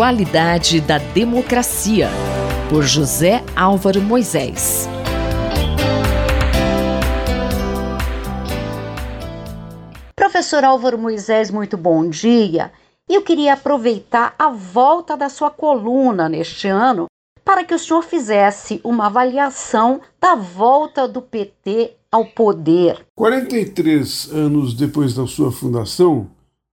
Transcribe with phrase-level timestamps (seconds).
[0.00, 2.08] qualidade da democracia,
[2.70, 4.88] por José Álvaro Moisés.
[10.16, 12.72] Professor Álvaro Moisés, muito bom dia.
[13.06, 17.04] Eu queria aproveitar a volta da sua coluna neste ano
[17.44, 23.04] para que o senhor fizesse uma avaliação da volta do PT ao poder.
[23.14, 26.30] 43 anos depois da sua fundação,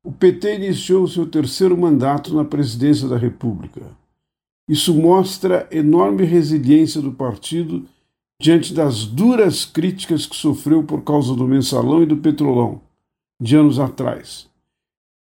[0.08, 3.82] o PT iniciou seu terceiro mandato na presidência da República.
[4.66, 7.86] Isso mostra enorme resiliência do partido
[8.42, 12.80] diante das duras críticas que sofreu por causa do mensalão e do petrolão
[13.38, 14.50] de anos atrás.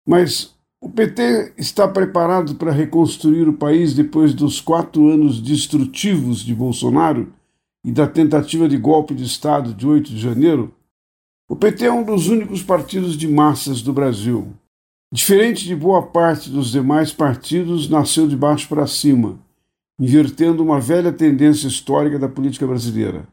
[0.07, 6.55] Mas o PT está preparado para reconstruir o país depois dos quatro anos destrutivos de
[6.55, 7.33] Bolsonaro
[7.83, 10.73] e da tentativa de golpe de Estado de 8 de janeiro?
[11.49, 14.55] O PT é um dos únicos partidos de massas do Brasil.
[15.11, 19.39] Diferente de boa parte dos demais partidos, nasceu de baixo para cima,
[19.97, 23.25] invertendo uma velha tendência histórica da política brasileira.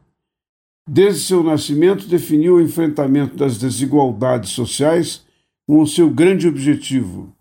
[0.87, 5.25] Desde seu nascimento, definiu o enfrentamento das desigualdades sociais
[5.67, 7.33] como seu grande objetivo,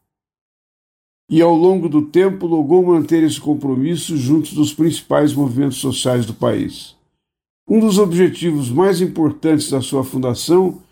[1.30, 6.34] e ao longo do tempo logrou manter esse compromisso junto dos principais movimentos sociais do
[6.34, 6.96] país.
[7.68, 10.82] Um dos objetivos mais importantes da sua fundação,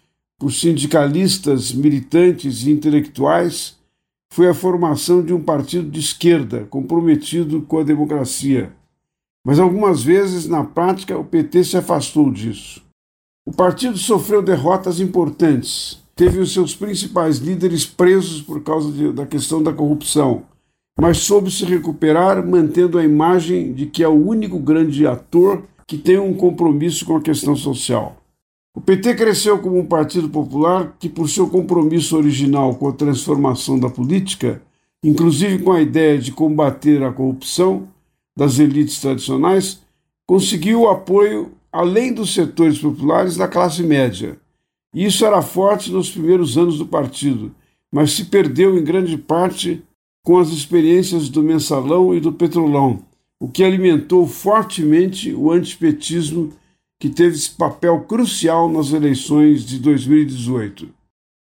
[0.43, 3.79] por sindicalistas, militantes e intelectuais,
[4.35, 8.73] foi a formação de um partido de esquerda comprometido com a democracia.
[9.47, 12.83] Mas algumas vezes, na prática, o PT se afastou disso.
[13.47, 19.25] O partido sofreu derrotas importantes, teve os seus principais líderes presos por causa de, da
[19.25, 20.43] questão da corrupção,
[20.99, 25.97] mas soube se recuperar mantendo a imagem de que é o único grande ator que
[25.97, 28.22] tem um compromisso com a questão social.
[28.75, 33.79] O PT cresceu como um partido popular que, por seu compromisso original com a transformação
[33.79, 34.63] da política,
[35.05, 37.89] inclusive com a ideia de combater a corrupção
[38.37, 39.83] das elites tradicionais,
[40.27, 44.39] conseguiu o apoio, além dos setores populares, da classe média.
[44.95, 47.55] Isso era forte nos primeiros anos do partido,
[47.93, 49.83] mas se perdeu em grande parte
[50.25, 53.01] com as experiências do mensalão e do petrolão,
[53.39, 56.53] o que alimentou fortemente o antipetismo
[57.03, 60.89] que teve esse papel crucial nas eleições de 2018.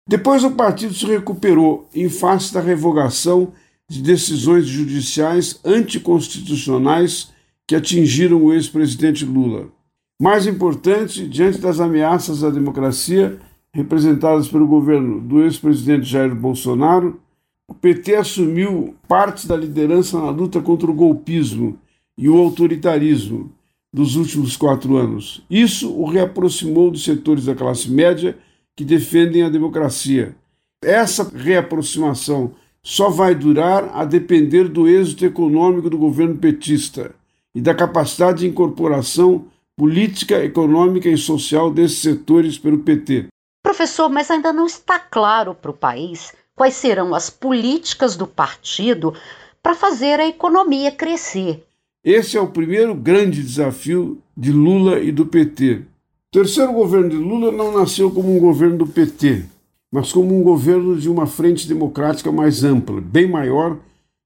[0.09, 3.53] Depois o partido se recuperou em face da revogação
[3.87, 7.31] de decisões judiciais anticonstitucionais
[7.69, 9.69] que atingiram o ex-presidente Lula.
[10.19, 13.39] Mais importante, diante das ameaças à democracia
[13.75, 17.21] representadas pelo governo do ex-presidente Jair Bolsonaro,
[17.69, 21.79] o PT assumiu parte da liderança na luta contra o golpismo
[22.17, 23.53] e o autoritarismo
[23.93, 25.43] dos últimos quatro anos.
[25.51, 28.39] Isso o reaproximou dos setores da classe média
[28.75, 30.35] que defendem a democracia.
[30.83, 32.53] Essa reaproximação
[32.83, 37.15] só vai durar a depender do êxito econômico do governo petista
[37.55, 43.27] e da capacidade de incorporação política, econômica e social desses setores pelo PT.
[43.63, 49.15] Professor, mas ainda não está claro para o país quais serão as políticas do partido
[49.63, 51.65] para fazer a economia crescer.
[52.05, 55.75] Esse é o primeiro grande desafio de Lula e do PT.
[55.75, 59.45] O terceiro governo de Lula não nasceu como um governo do PT,
[59.89, 63.79] mas como um governo de uma frente democrática mais ampla, bem maior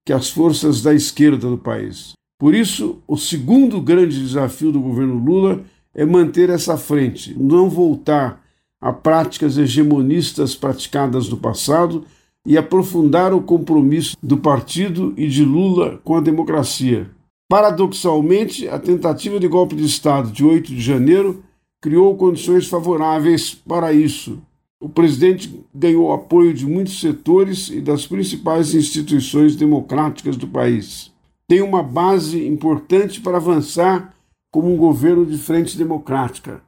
[0.06, 2.12] que as forças da esquerda do país.
[2.38, 5.60] Por isso, o segundo grande desafio do governo Lula
[5.94, 8.42] é manter essa frente, não voltar
[8.80, 12.06] a práticas hegemonistas praticadas no passado
[12.46, 17.14] e aprofundar o compromisso do partido e de Lula com a democracia.
[17.48, 21.44] Paradoxalmente, a tentativa de golpe de Estado de 8 de janeiro
[21.80, 24.42] criou condições favoráveis para isso.
[24.80, 31.14] O presidente ganhou apoio de muitos setores e das principais instituições democráticas do país
[31.48, 34.14] tem uma base importante para avançar
[34.50, 36.60] como um governo de frente democrática,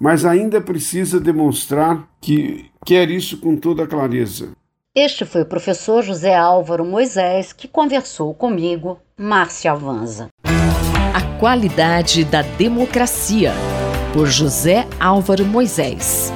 [0.00, 4.52] mas ainda precisa demonstrar que quer isso com toda clareza.
[4.94, 10.28] Este foi o professor José Álvaro Moisés que conversou comigo, Márcia Avanza.
[11.14, 13.52] A qualidade da democracia,
[14.12, 16.32] por José Álvaro Moisés.